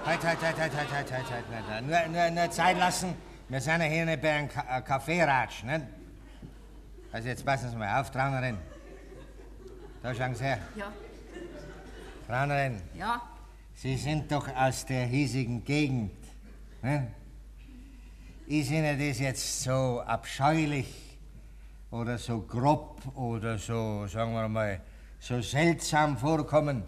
Halt, 0.05 0.23
halt, 0.23 0.41
halt, 0.41 0.57
halt, 0.57 0.73
halt, 0.73 0.93
halt, 0.93 1.11
halt, 1.11 1.25
halt, 1.29 1.67
halt. 1.69 1.85
Nur, 1.85 2.07
nur, 2.07 2.29
nur 2.31 2.49
Zeit 2.49 2.77
lassen. 2.77 3.13
Wir 3.49 3.59
sind 3.59 3.81
ja 3.81 3.87
hier 3.87 4.05
nicht 4.05 4.21
bei 4.21 4.31
einem 4.31 4.47
Ka 4.47 4.77
äh, 4.77 4.81
Kaffeeratsch, 4.83 5.65
ne? 5.65 5.85
Also 7.11 7.27
jetzt 7.27 7.45
passen 7.45 7.71
Sie 7.71 7.75
mal 7.75 7.99
auf, 7.99 8.09
Traunerin. 8.09 8.57
Da 10.01 10.15
schauen 10.15 10.33
Sie 10.33 10.45
her. 10.45 10.59
Ja, 10.77 10.93
Traunerin, 12.25 12.81
ja, 12.95 13.21
Sie 13.73 13.97
sind 13.97 14.31
doch 14.31 14.47
aus 14.55 14.85
der 14.85 15.07
hiesigen 15.07 15.61
Gegend. 15.65 16.15
Ne? 16.81 17.11
Ist 18.47 18.71
Ihnen 18.71 18.97
das 18.97 19.19
jetzt 19.19 19.63
so 19.63 20.01
abscheulich 20.07 21.06
oder 21.91 22.17
so 22.17 22.41
grob 22.41 23.01
oder 23.15 23.57
so, 23.57 24.05
sagen 24.07 24.33
wir 24.33 24.47
mal, 24.47 24.81
so 25.19 25.41
seltsam 25.41 26.17
vorkommen, 26.17 26.83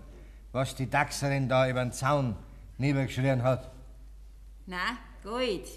was 0.51 0.75
die 0.75 0.89
Dachserin 0.89 1.47
da 1.47 1.69
über 1.69 1.81
den 1.81 1.91
Zaun 1.91 2.35
niedergeschrien 2.77 3.43
hat? 3.43 3.71
nein, 4.65 4.97
gut. 5.23 5.67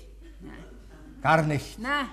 Gar 1.22 1.42
nicht. 1.42 1.78
Nein, 1.78 2.06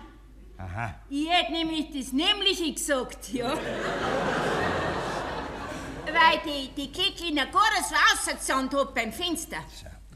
Aha. 0.58 0.96
ich 1.10 1.28
hätte 1.28 1.51
nämlich 1.51 1.88
das 1.92 2.13
Nämliche 2.13 2.72
gesagt, 2.74 3.34
ja. 3.34 3.54
Weil 6.06 6.39
die, 6.46 6.70
die 6.75 6.92
Kickliner 6.92 7.46
gar 7.48 7.72
so 7.88 7.96
rausgesandt 7.96 8.74
hat 8.75 8.94
beim 8.96 9.12
Fenster. 9.12 9.58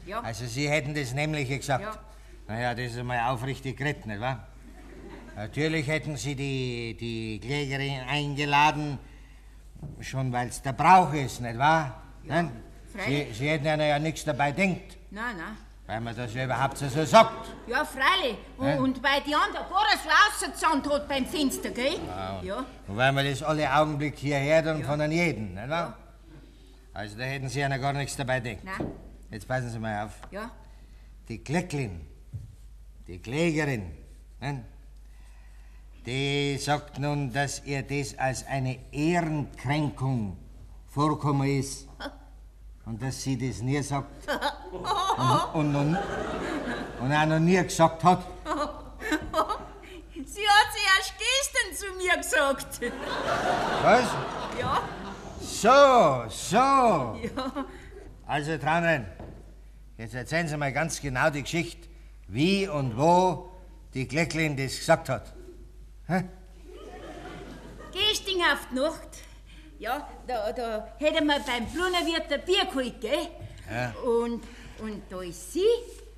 Ja. 0.06 0.20
Also 0.20 0.46
Sie 0.46 0.68
hätten 0.68 0.94
das 0.94 1.12
Nämliche 1.12 1.58
gesagt. 1.58 1.82
Ja. 1.82 1.98
Naja, 2.46 2.74
das 2.74 2.92
ist 2.92 2.98
einmal 2.98 3.20
aufrichtig 3.32 3.76
geredet, 3.76 4.06
nicht 4.06 4.20
wahr? 4.20 4.46
Natürlich 5.36 5.86
hätten 5.88 6.16
Sie 6.16 6.34
die, 6.36 6.96
die 6.98 7.40
Klägerin 7.40 8.00
eingeladen, 8.08 8.98
schon 10.00 10.32
weil 10.32 10.48
es 10.48 10.62
der 10.62 10.72
Brauch 10.72 11.12
ist, 11.12 11.40
nicht 11.40 11.58
wahr? 11.58 12.02
Nein? 12.22 12.50
Sie. 13.06 13.26
Sie 13.32 13.48
hätten 13.48 13.66
ja, 13.66 13.76
ja 13.76 13.98
nichts 13.98 14.24
dabei 14.24 14.52
denkt, 14.52 14.96
Nein, 15.10 15.36
nein. 15.36 15.56
weil 15.86 16.00
man 16.00 16.14
das 16.14 16.32
ja 16.32 16.44
überhaupt 16.44 16.78
so 16.78 16.88
sagt. 17.04 17.48
Ja, 17.66 17.84
freilich. 17.84 18.36
Und, 18.56 18.78
und 18.78 19.02
weil 19.02 19.20
die 19.22 19.34
andere 19.34 19.64
gar 19.64 19.84
so 20.00 20.08
rausgezahnt 20.08 20.88
hat 20.88 21.08
beim 21.08 21.26
Fenster, 21.26 21.70
gell? 21.70 21.98
Ja. 22.42 22.64
Und 22.86 22.96
weil 22.96 23.10
man 23.10 23.26
das 23.26 23.42
alle 23.42 23.74
Augenblick 23.74 24.16
hierher 24.16 24.62
dann 24.62 24.84
von 24.84 25.00
an 25.00 25.10
jeden, 25.10 25.54
nicht 25.54 25.68
wahr? 25.68 25.98
Also 26.92 27.18
da 27.18 27.24
hätten 27.24 27.48
Sie 27.48 27.58
ja 27.58 27.76
gar 27.76 27.92
nichts 27.92 28.14
dabei 28.16 28.38
denkt. 28.38 28.62
Nein. 28.64 28.92
Jetzt 29.32 29.48
passen 29.48 29.68
Sie 29.68 29.78
mal 29.80 30.04
auf. 30.04 30.12
Ja. 30.30 30.48
Die 31.28 31.42
Glöcklin, 31.42 32.00
die 33.08 33.18
Klägerin, 33.18 33.90
ne? 34.40 34.62
Die 36.06 36.58
sagt 36.58 36.98
nun, 36.98 37.32
dass 37.32 37.62
ihr 37.64 37.82
das 37.82 38.18
als 38.18 38.46
eine 38.46 38.78
Ehrenkränkung 38.92 40.36
vorkommen 40.86 41.48
ist. 41.48 41.88
Und 42.86 43.00
dass 43.00 43.22
sie 43.22 43.38
das 43.38 43.62
nie 43.62 43.82
sagt. 43.82 44.28
Und, 45.54 45.74
und, 45.74 45.76
und, 45.76 45.98
und 47.00 47.12
auch 47.12 47.26
noch 47.26 47.38
nie 47.38 47.62
gesagt 47.62 48.04
hat. 48.04 48.26
Sie 50.26 50.40
hat 50.40 50.66
sie 50.72 50.80
erst 50.96 51.14
gestern 51.18 51.74
zu 51.76 51.96
mir 51.96 52.16
gesagt. 52.16 52.80
Was? 53.82 54.04
Ja. 54.58 54.82
So, 55.40 56.28
so. 56.28 56.56
Ja. 56.56 57.66
Also, 58.26 58.58
Traunerin, 58.58 59.06
jetzt 59.96 60.14
erzählen 60.14 60.48
Sie 60.48 60.56
mal 60.56 60.72
ganz 60.72 61.00
genau 61.00 61.30
die 61.30 61.42
Geschichte, 61.42 61.88
wie 62.26 62.66
und 62.66 62.98
wo 62.98 63.50
die 63.92 64.08
Glöcklin 64.08 64.56
das 64.56 64.78
gesagt 64.78 65.08
hat. 65.08 65.33
Hä? 66.06 66.22
Die 67.94 68.36
Nacht, 68.74 69.08
ja, 69.78 70.08
da, 70.26 70.52
da 70.52 70.94
hätte 70.98 71.24
man 71.24 71.42
beim 71.44 71.66
Brunnerwirt 71.66 72.32
ein 72.32 72.44
Bier 72.44 72.66
geholt, 72.66 73.00
gell? 73.00 73.28
Ja. 73.70 73.90
Und, 74.02 74.42
und 74.80 75.02
da 75.08 75.22
ist 75.22 75.52
sie 75.52 75.64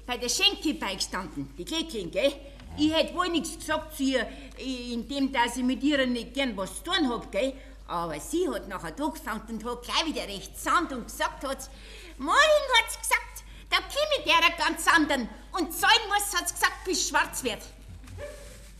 bei 0.06 0.16
der 0.16 0.28
Schenke 0.28 0.74
beigestanden, 0.74 1.54
die 1.56 1.64
Klecklin, 1.64 2.10
gell? 2.10 2.32
Ich 2.76 2.92
hätte 2.92 3.14
wohl 3.14 3.28
nichts 3.28 3.56
gesagt 3.58 3.96
zu 3.96 4.02
ihr, 4.02 4.26
indem 4.58 5.32
dass 5.32 5.56
ich 5.56 5.62
mit 5.62 5.82
ihr 5.82 6.04
nicht 6.06 6.34
gern 6.34 6.56
was 6.56 6.82
zu 6.82 6.90
tun 6.90 7.08
hab, 7.08 7.30
gell? 7.30 7.52
Aber 7.86 8.18
sie 8.18 8.48
hat 8.48 8.66
nachher 8.68 8.90
da 8.90 9.06
gefangen 9.06 9.42
und 9.48 9.64
hat 9.64 9.82
gleich 9.82 10.06
wieder 10.06 10.26
recht 10.26 10.58
sandt 10.58 10.92
und 10.92 11.04
gesagt 11.04 11.44
hat, 11.44 11.70
morgen 12.18 12.34
hat 12.34 12.90
sie 12.90 12.98
gesagt, 12.98 13.44
da 13.70 13.76
komme 13.76 14.24
der 14.24 14.66
ganz 14.66 14.86
anderen 14.88 15.28
und 15.52 15.72
zahlen 15.72 16.08
muss, 16.08 16.38
hat 16.38 16.48
sie 16.48 16.54
gesagt, 16.54 16.84
bis 16.84 17.08
schwarz 17.08 17.44
wird. 17.44 17.62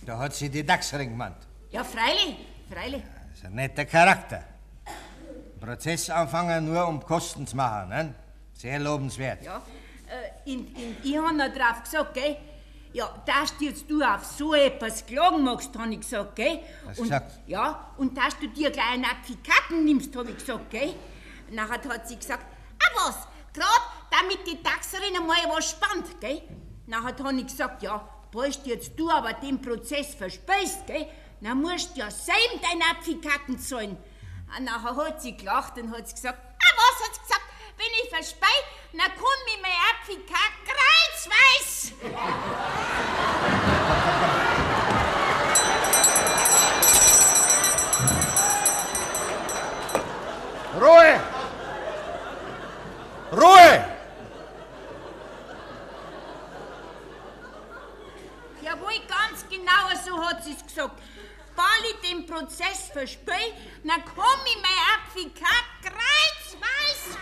Da 0.06 0.16
hat 0.18 0.34
sie 0.34 0.48
die 0.48 0.64
Dachsring 0.64 1.10
gemeint. 1.10 1.36
Ja, 1.70 1.82
freilich, 1.82 2.36
freilich. 2.72 3.02
Das 3.30 3.38
ist 3.38 3.44
ein 3.44 3.54
netter 3.56 3.84
Charakter. 3.84 4.44
Prozess 5.58 6.08
anfangen 6.10 6.72
nur 6.72 6.86
um 6.86 7.04
Kosten 7.04 7.44
zu 7.44 7.56
machen, 7.56 7.88
ne? 7.88 8.14
Sehr 8.52 8.78
lobenswert. 8.78 9.42
Ja, 9.44 9.60
äh, 10.06 10.52
in, 10.52 10.68
in, 10.76 10.96
ich 11.02 11.18
hab 11.18 11.32
noch 11.32 11.52
drauf 11.52 11.82
gesagt, 11.82 12.14
gell? 12.14 12.36
Ja, 12.92 13.20
dass 13.26 13.58
du 13.58 13.64
jetzt 13.64 13.90
du 13.90 14.00
auf 14.00 14.25
so 14.25 14.54
etwas 14.54 15.04
klagen 15.04 15.42
magst, 15.42 15.76
hab 15.76 15.88
ich 15.88 16.00
gesagt, 16.00 16.36
gell? 16.36 16.60
Hast 16.86 17.00
und, 17.00 17.06
gesagt? 17.06 17.40
Ja, 17.48 17.90
und 17.96 18.16
dass 18.16 18.38
du 18.38 18.46
dir 18.46 18.70
gleich 18.70 18.92
einen 18.92 19.06
Advokaten 19.06 19.84
nimmst, 19.84 20.14
hab 20.14 20.28
ich 20.28 20.36
gesagt, 20.36 20.70
gell? 20.70 20.94
Nachher 21.50 21.82
hat 21.92 22.06
sie 22.06 22.16
gesagt, 22.16 22.46
ah 22.78 23.08
was, 23.08 23.26
grad 23.52 23.82
damit 24.08 24.46
die 24.46 24.62
Taxerin 24.62 25.16
einmal 25.16 25.36
was 25.48 25.70
spannt, 25.70 26.20
gell? 26.20 26.42
Nachher 26.86 27.25
hab 27.25 27.32
ich 27.32 27.46
gesagt, 27.46 27.82
ja, 27.82 28.08
bald 28.33 28.66
jetzt 28.66 28.92
du 28.99 29.11
aber 29.11 29.33
den 29.35 29.61
Prozess 29.61 30.14
verspeist, 30.14 30.87
gell? 30.87 31.09
Dann 31.40 31.61
musst 31.61 31.97
du 31.97 32.00
ja 32.00 32.11
selber 32.11 32.61
deinen 32.62 32.83
Advokaten 32.83 33.59
zahlen. 33.59 33.97
Und 34.56 34.64
nachher 34.64 34.97
hat 34.97 35.21
sie 35.21 35.37
gelacht 35.37 35.76
und 35.78 35.90
hat 35.92 36.11
gesagt, 36.11 36.38
ah 36.38 36.73
was, 36.76 37.06
hat 37.06 37.14
sie 37.14 37.21
gesagt, 37.21 37.42
wenn 37.76 37.92
ich 38.02 38.09
verspei, 38.09 38.56
dann 38.92 39.00
kann 39.00 39.18
mir 39.45 39.59
mein 39.62 39.73
Advokat 39.92 40.52
kreuzweiß. 40.64 41.92
Ruhe! 50.80 51.21
Ruhe! 53.33 53.85
Jawohl, 58.62 59.00
ganz 59.09 59.47
genau 59.49 59.88
so 60.04 60.23
hat 60.25 60.45
sie 60.45 60.52
es 60.52 60.62
gesagt. 60.66 61.00
Ball 61.56 61.64
ich 61.90 62.11
den 62.11 62.25
Prozess 62.37 62.90
verspiel, 62.93 63.52
dann 63.85 64.02
komm 64.05 64.40
ich 64.45 64.59
mein 64.61 64.81
Applikat 64.95 65.66
kreuzweis. 65.83 67.16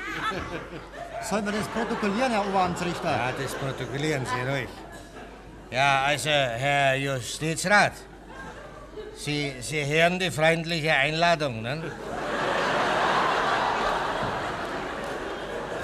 Sollen 1.29 1.45
wir 1.45 1.53
das 1.53 1.69
protokollieren, 1.69 2.33
Herr 2.33 2.47
Oberamtsrichter? 2.47 3.11
Ja, 3.11 3.33
das 3.33 3.55
protokollieren 3.55 4.27
Sie 4.27 4.41
ruhig. 4.51 4.69
Ja, 5.71 6.03
also, 6.03 6.31
Herr 6.31 6.97
Justizrat, 6.97 7.93
Sie, 9.17 9.55
Sie 9.61 9.87
hören 9.87 10.19
die 10.19 10.33
freundliche 10.33 10.93
Einladung, 10.93 11.63
ne? 11.63 11.93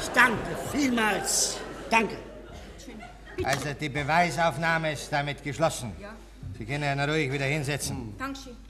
Ich 0.01 0.09
danke 0.09 0.57
vielmals. 0.73 1.59
Danke. 1.89 2.17
Also, 3.45 3.75
die 3.81 3.89
Beweisaufnahme 3.89 4.93
ist 4.93 5.13
damit 5.13 5.43
geschlossen. 5.43 5.95
Ja. 6.01 6.15
Sie 6.59 6.65
können 6.67 6.99
ja 6.99 7.05
ruhig 7.05 7.31
wieder 7.33 7.47
hinsetzen. 7.47 8.15
Dankeschön. 8.19 8.70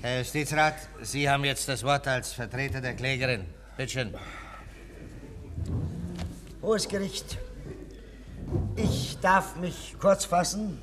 Herr 0.00 0.18
Justizrat, 0.18 0.76
Sie 1.02 1.28
haben 1.28 1.44
jetzt 1.44 1.68
das 1.68 1.82
Wort 1.82 2.06
als 2.06 2.32
Vertreter 2.32 2.80
der 2.80 2.94
Klägerin. 2.94 3.44
Bitte 3.76 3.90
schön. 3.90 4.14
Hohes 6.62 6.86
Gericht, 6.86 7.36
ich 8.76 9.18
darf 9.18 9.56
mich 9.56 9.96
kurz 10.00 10.24
fassen, 10.24 10.80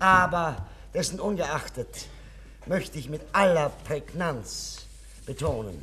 aber 0.00 0.66
dessen 0.92 1.20
ungeachtet 1.20 2.08
möchte 2.66 2.98
ich 2.98 3.08
mit 3.08 3.22
aller 3.30 3.70
Prägnanz 3.84 4.84
betonen, 5.26 5.80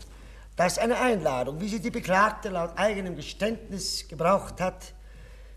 dass 0.57 0.77
eine 0.77 1.00
Einladung, 1.00 1.62
wie 1.62 1.69
sie 1.69 1.79
die 1.79 1.89
Beklagte 1.89 2.50
laut 2.50 2.71
eigenem 2.75 3.15
Geständnis 3.15 4.09
gebraucht 4.09 4.59
hat, 4.59 4.93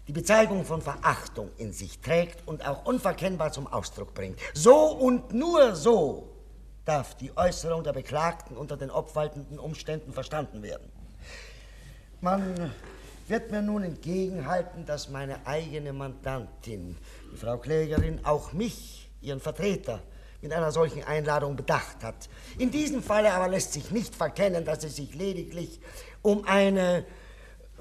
die 0.07 0.13
Bezeigung 0.13 0.65
von 0.65 0.81
Verachtung 0.81 1.51
in 1.59 1.73
sich 1.73 1.99
trägt 1.99 2.47
und 2.47 2.65
auch 2.65 2.85
unverkennbar 2.85 3.51
zum 3.51 3.67
Ausdruck 3.67 4.15
bringt. 4.15 4.39
So 4.55 4.93
und 4.93 5.33
nur 5.33 5.75
so 5.75 6.37
darf 6.85 7.15
die 7.17 7.37
Äußerung 7.37 7.85
der 7.85 7.93
Beklagten 7.93 8.57
unter 8.57 8.77
den 8.77 8.91
obwaltenden 8.91 9.59
Umständen 9.59 10.13
verstanden 10.13 10.63
werden. 10.63 10.91
Man 12.21 12.73
wird 13.29 13.51
mir 13.51 13.63
nun 13.63 13.85
entgegenhalten, 13.85 14.85
dass 14.85 15.09
meine 15.09 15.47
eigene 15.47 15.93
Mandantin, 15.93 16.97
die 17.33 17.37
Frau 17.37 17.59
Klägerin, 17.59 18.25
auch 18.25 18.53
mich, 18.53 19.09
ihren 19.23 19.41
Vertreter, 19.41 20.03
mit 20.43 20.53
einer 20.53 20.73
solchen 20.73 21.05
Einladung 21.05 21.57
bedacht 21.57 22.03
hat. 22.03 22.29
In 22.59 22.71
diesem 22.71 23.03
Falle 23.03 23.33
aber 23.33 23.49
lässt 23.49 23.73
sich 23.73 23.91
nicht 23.91 24.15
verkennen, 24.15 24.65
dass 24.65 24.85
es 24.85 24.97
sich 24.97 25.15
lediglich 25.15 25.81
um 26.23 26.45
eine, 26.45 27.05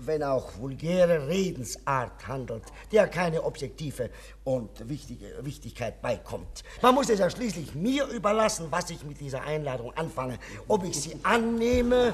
wenn 0.02 0.24
auch 0.24 0.58
vulgäre 0.58 1.28
Redensart 1.28 2.28
handelt, 2.28 2.64
der 2.92 3.08
keine 3.08 3.44
objektive 3.44 4.10
und 4.44 4.88
wichtige 4.88 5.44
Wichtigkeit 5.44 6.02
beikommt. 6.02 6.64
Man 6.82 6.96
muss 6.96 7.10
es 7.10 7.20
ja 7.20 7.30
schließlich 7.30 7.76
mir 7.76 8.06
überlassen, 8.08 8.68
was 8.70 8.90
ich 8.90 9.04
mit 9.04 9.20
dieser 9.20 9.42
Einladung 9.42 9.94
anfange. 9.96 10.40
Ob 10.68 10.84
ich 10.84 11.00
sie 11.02 11.18
annehme 11.24 12.14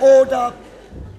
oder 0.00 0.54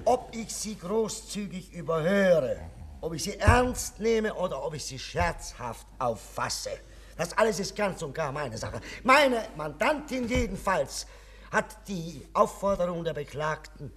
ob 0.06 0.30
ich 0.32 0.54
sie 0.54 0.78
großzügig 0.78 1.74
überhöre, 1.74 2.58
ob 3.02 3.14
ich 3.14 3.24
sie 3.24 3.38
ernst 3.38 4.00
nehme 4.00 4.34
oder 4.34 4.64
ob 4.64 4.74
ich 4.74 4.86
sie 4.86 5.00
scherzhaft 5.00 5.88
auffasse. 6.00 6.72
Das 7.18 7.38
alles 7.38 7.60
ist 7.60 7.76
ganz 7.76 8.02
und 8.02 8.14
gar 8.14 8.32
meine 8.32 8.58
Sache. 8.58 8.80
Meine 9.04 9.44
Mandantin 9.58 10.28
jedenfalls 10.28 11.06
hat 11.52 11.88
die 11.88 12.26
Aufforderung 12.34 13.04
der 13.04 13.14
Beklagten 13.14 13.92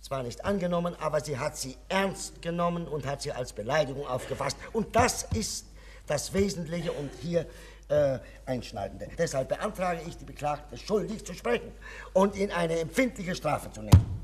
zwar 0.00 0.22
nicht 0.22 0.44
angenommen, 0.44 0.96
aber 1.00 1.20
sie 1.20 1.38
hat 1.38 1.56
sie 1.56 1.76
ernst 1.88 2.42
genommen 2.42 2.88
und 2.88 3.06
hat 3.06 3.22
sie 3.22 3.32
als 3.32 3.52
Beleidigung 3.52 4.06
aufgefasst. 4.06 4.56
Und 4.72 4.94
das 4.96 5.24
ist 5.34 5.66
das 6.06 6.32
Wesentliche 6.34 6.92
und 6.92 7.10
hier 7.20 7.46
äh, 7.88 8.18
Einschneidende. 8.46 9.08
Deshalb 9.16 9.48
beantrage 9.48 10.00
ich, 10.06 10.16
die 10.16 10.24
Beklagte 10.24 10.76
schuldig 10.76 11.24
zu 11.24 11.34
sprechen 11.34 11.70
und 12.12 12.36
in 12.36 12.50
eine 12.50 12.78
empfindliche 12.80 13.34
Strafe 13.34 13.70
zu 13.70 13.82
nehmen. 13.82 14.22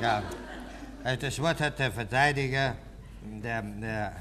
Ja, 0.00 0.22
äh, 1.04 1.16
das 1.16 1.40
Wort 1.40 1.60
hat 1.60 1.78
der 1.78 1.90
Verteidiger, 1.90 2.76
der, 3.22 3.62
der 3.62 4.16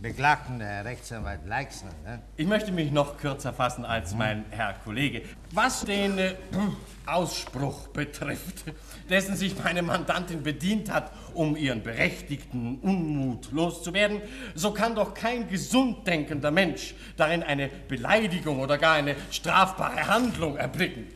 Beklagten, 0.00 0.60
der 0.60 0.84
Rechtsanwalt 0.84 1.44
Leixner. 1.44 1.90
Ne? 2.04 2.22
Ich 2.36 2.46
möchte 2.46 2.70
mich 2.70 2.92
noch 2.92 3.16
kürzer 3.16 3.52
fassen 3.52 3.84
als 3.84 4.14
mein 4.14 4.44
Herr 4.50 4.74
Kollege. 4.74 5.22
Was 5.50 5.84
den 5.84 6.18
äh, 6.18 6.34
Ausspruch 7.04 7.88
betrifft, 7.88 8.64
dessen 9.10 9.34
sich 9.34 9.56
meine 9.62 9.82
Mandantin 9.82 10.44
bedient 10.44 10.92
hat, 10.92 11.10
um 11.34 11.56
ihren 11.56 11.82
berechtigten 11.82 12.78
Unmut 12.78 13.50
loszuwerden, 13.50 14.20
so 14.54 14.72
kann 14.72 14.94
doch 14.94 15.14
kein 15.14 15.48
gesund 15.48 16.06
denkender 16.06 16.52
Mensch 16.52 16.94
darin 17.16 17.42
eine 17.42 17.68
Beleidigung 17.68 18.60
oder 18.60 18.78
gar 18.78 18.94
eine 18.94 19.16
strafbare 19.32 20.06
Handlung 20.06 20.56
erblicken. 20.56 21.08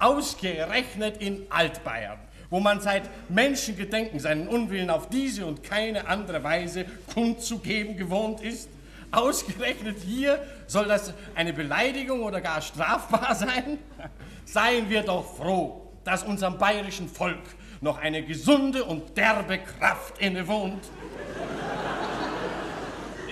Ausgerechnet 0.00 1.18
in 1.18 1.46
Altbayern 1.50 2.18
wo 2.50 2.60
man 2.60 2.80
seit 2.80 3.08
Menschengedenken 3.28 4.20
seinen 4.20 4.48
Unwillen 4.48 4.90
auf 4.90 5.08
diese 5.08 5.46
und 5.46 5.62
keine 5.62 6.08
andere 6.08 6.42
Weise 6.42 6.86
kundzugeben 7.12 7.96
gewohnt 7.96 8.40
ist? 8.40 8.68
Ausgerechnet 9.10 9.98
hier 10.04 10.38
soll 10.66 10.86
das 10.86 11.14
eine 11.34 11.52
Beleidigung 11.52 12.22
oder 12.22 12.40
gar 12.40 12.60
strafbar 12.60 13.34
sein? 13.34 13.78
Seien 14.44 14.88
wir 14.88 15.02
doch 15.02 15.36
froh, 15.36 15.90
dass 16.04 16.22
unserem 16.22 16.58
bayerischen 16.58 17.08
Volk 17.08 17.42
noch 17.80 17.98
eine 17.98 18.22
gesunde 18.22 18.84
und 18.84 19.16
derbe 19.16 19.58
Kraft 19.58 20.18
innewohnt, 20.18 20.90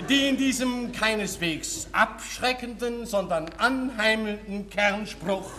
die 0.09 0.29
in 0.29 0.37
diesem 0.37 0.92
keineswegs 0.92 1.88
abschreckenden, 1.92 3.07
sondern 3.07 3.50
anheimelnden 3.59 4.70
Kernspruch 4.70 5.50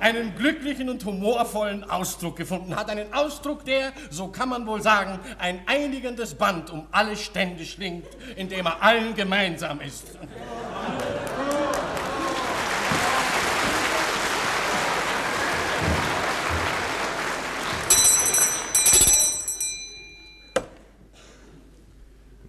einen 0.00 0.34
glücklichen 0.36 0.88
und 0.88 1.04
humorvollen 1.04 1.84
Ausdruck 1.84 2.36
gefunden 2.36 2.76
hat. 2.76 2.90
Einen 2.90 3.12
Ausdruck, 3.12 3.64
der, 3.64 3.92
so 4.10 4.28
kann 4.28 4.48
man 4.48 4.66
wohl 4.66 4.82
sagen, 4.82 5.18
ein 5.38 5.60
einigendes 5.66 6.34
Band 6.34 6.70
um 6.70 6.86
alle 6.90 7.16
Stände 7.16 7.64
schlingt, 7.64 8.06
in 8.36 8.48
dem 8.48 8.66
er 8.66 8.82
allen 8.82 9.14
gemeinsam 9.14 9.80
ist. 9.80 10.18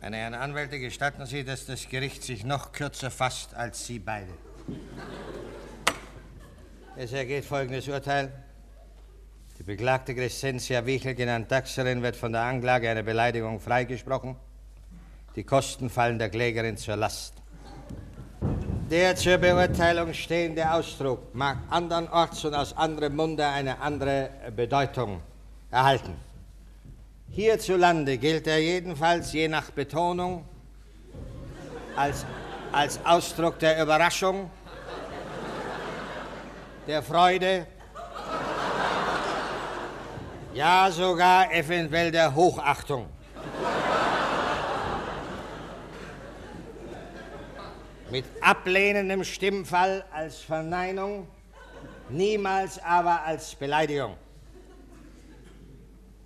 Meine 0.08 0.20
Herren 0.20 0.36
Anwälte, 0.36 0.80
gestatten 0.80 1.26
Sie, 1.26 1.44
dass 1.44 1.66
das 1.66 1.90
Gericht 1.90 2.24
sich 2.24 2.46
noch 2.46 2.72
kürzer 2.72 3.12
fasst 3.12 3.54
als 3.54 3.86
Sie 3.86 4.00
beide. 4.00 4.32
Es 7.00 7.14
ergeht 7.14 7.46
folgendes 7.46 7.88
Urteil. 7.88 8.32
Die 9.60 9.62
beklagte 9.64 10.16
Crescentia 10.16 10.84
Wichel, 10.84 11.14
genannt 11.14 11.52
Daxerin, 11.52 12.02
wird 12.02 12.16
von 12.16 12.32
der 12.32 12.42
Anklage 12.42 12.90
einer 12.90 13.04
Beleidigung 13.04 13.60
freigesprochen. 13.60 14.36
Die 15.36 15.44
Kosten 15.44 15.92
fallen 15.92 16.18
der 16.18 16.32
Klägerin 16.32 16.76
zur 16.76 16.96
Last. 16.96 17.36
Der 18.90 19.16
zur 19.16 19.38
Beurteilung 19.38 20.12
stehende 20.16 20.72
Ausdruck 20.72 21.36
mag 21.36 21.60
andernorts 21.70 22.44
und 22.46 22.56
aus 22.56 22.76
anderem 22.76 23.16
Munde 23.16 23.46
eine 23.46 23.80
andere 23.80 24.32
Bedeutung 24.56 25.22
erhalten. 25.70 26.16
Hierzulande 27.30 28.18
gilt 28.18 28.48
er 28.48 28.58
jedenfalls 28.58 29.34
je 29.34 29.48
nach 29.48 29.70
Betonung 29.70 30.46
als, 31.96 32.26
als 32.72 33.00
Ausdruck 33.06 33.60
der 33.60 33.84
Überraschung, 33.84 34.50
der 36.88 37.04
Freude, 37.04 37.68
ja 40.54 40.90
sogar 40.90 41.52
eventuell 41.52 42.12
der 42.12 42.34
Hochachtung. 42.34 43.08
Mit 48.10 48.24
ablehnendem 48.40 49.26
Stimmfall 49.26 50.06
als 50.14 50.38
Verneinung, 50.40 51.28
niemals 52.08 52.82
aber 52.82 53.22
als 53.26 53.54
Beleidigung. 53.54 54.16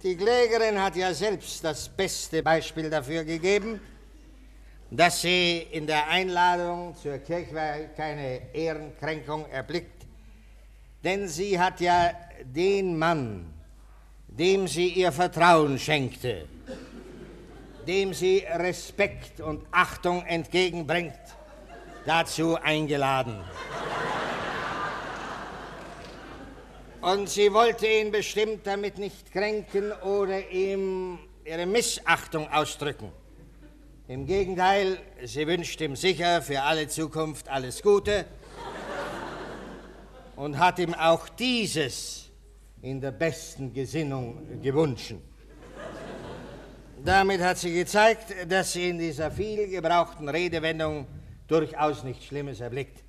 Die 0.04 0.16
Klägerin 0.16 0.80
hat 0.80 0.96
ja 0.96 1.12
selbst 1.12 1.64
das 1.64 1.90
beste 1.90 2.44
Beispiel 2.44 2.88
dafür 2.88 3.24
gegeben, 3.24 3.82
dass 4.92 5.22
sie 5.22 5.68
in 5.72 5.88
der 5.88 6.08
Einladung 6.08 6.96
zur 6.96 7.18
Kirchweih 7.18 7.90
keine 7.96 8.54
Ehrenkränkung 8.54 9.50
erblickt 9.50 10.01
denn 11.04 11.28
sie 11.28 11.60
hat 11.60 11.80
ja 11.82 12.12
den 12.44 12.98
Mann, 12.98 13.54
dem 14.28 14.68
sie 14.68 14.90
ihr 14.90 15.12
Vertrauen 15.12 15.80
schenkte, 15.80 16.48
dem 17.88 18.14
sie 18.14 18.46
Respekt 18.56 19.42
und 19.42 19.66
Achtung 19.72 20.24
entgegenbringt, 20.26 21.14
dazu 22.06 22.56
eingeladen. 22.56 23.40
Und 27.02 27.30
sie 27.30 27.52
wollte 27.52 27.88
ihn 27.88 28.12
bestimmt 28.12 28.68
damit 28.68 29.00
nicht 29.00 29.32
kränken 29.32 29.92
oder 29.92 30.50
ihm 30.52 31.18
ihre 31.44 31.66
Missachtung 31.66 32.48
ausdrücken. 32.48 33.12
Im 34.08 34.28
Gegenteil, 34.28 35.00
sie 35.24 35.48
wünscht 35.48 35.82
ihm 35.82 35.96
sicher 35.96 36.44
für 36.44 36.62
alle 36.62 36.88
Zukunft 36.88 37.50
alles 37.50 37.82
Gute 37.82 38.26
und 40.42 40.58
hat 40.58 40.80
ihm 40.80 40.96
auch 40.96 41.30
dieses 41.30 42.28
in 42.82 43.00
der 43.00 43.12
besten 43.12 43.72
Gesinnung 43.72 44.60
gewünscht. 44.60 45.14
Damit 47.06 47.42
hat 47.42 47.60
sie 47.60 47.72
gezeigt, 47.72 48.34
dass 48.50 48.74
sie 48.74 48.90
in 48.90 48.98
dieser 48.98 49.30
viel 49.30 49.68
gebrauchten 49.68 50.28
Redewendung 50.28 51.06
durchaus 51.48 52.04
nichts 52.04 52.26
Schlimmes 52.26 52.60
erblickt. 52.60 53.04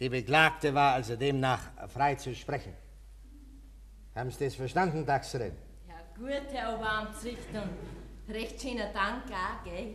Die 0.00 0.08
Beklagte 0.08 0.74
war 0.74 0.94
also 0.94 1.14
demnach 1.14 1.60
frei 1.88 2.16
zu 2.16 2.34
sprechen. 2.34 2.72
Haben 4.16 4.32
Sie 4.32 4.44
das 4.44 4.56
verstanden, 4.56 5.06
Dachserin? 5.06 5.52
Ja, 5.86 5.94
gut, 6.18 6.52
Herr 6.52 6.74
Oberamtsrichter. 6.74 7.68
Recht 8.28 8.60
schöner 8.60 8.92
Dank 8.92 9.22
auch, 9.30 9.64
gell? 9.64 9.94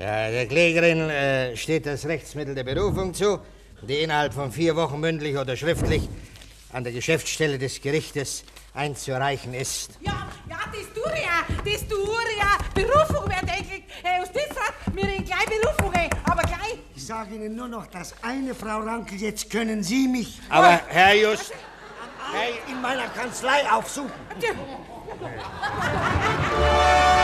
Ja, 0.00 0.30
der 0.32 0.46
Klägerin 0.46 1.08
äh, 1.10 1.56
steht 1.56 1.86
das 1.86 2.04
Rechtsmittel 2.06 2.56
der 2.56 2.64
Berufung 2.64 3.14
zu, 3.14 3.38
die 3.82 4.00
innerhalb 4.02 4.34
von 4.34 4.52
vier 4.52 4.76
Wochen 4.76 5.00
mündlich 5.00 5.36
oder 5.36 5.56
schriftlich 5.56 6.08
an 6.72 6.84
der 6.84 6.92
Geschäftsstelle 6.92 7.58
des 7.58 7.80
Gerichtes 7.80 8.44
einzureichen 8.74 9.54
ist. 9.54 9.92
Ja, 10.00 10.28
ja, 10.48 10.58
das 10.66 10.92
tue 10.94 11.12
ich 11.14 11.26
auch. 11.26 11.64
Das 11.64 11.88
tue 11.88 11.98
ich 11.98 12.42
auch. 12.42 12.58
Berufung 12.74 13.24
wird 13.24 13.50
eigentlich. 13.50 13.84
Herr 14.02 14.20
Justizrat, 14.20 14.74
wir 14.92 15.04
reden 15.04 15.24
gleich 15.24 15.46
Berufung, 15.46 15.92
ey. 15.94 16.10
aber 16.24 16.42
gleich. 16.42 16.78
Ich 16.94 17.06
sage 17.06 17.34
Ihnen 17.34 17.56
nur 17.56 17.68
noch 17.68 17.86
das 17.86 18.14
eine, 18.22 18.54
Frau 18.54 18.80
Rankel, 18.80 19.18
jetzt 19.18 19.50
können 19.50 19.82
Sie 19.82 20.08
mich 20.08 20.40
Aber 20.50 20.80
Herr 20.88 21.14
Just, 21.14 21.52
in 22.68 22.80
meiner 22.82 23.08
Kanzlei 23.08 23.70
aufsuchen. 23.70 24.10
Ja. 24.40 24.50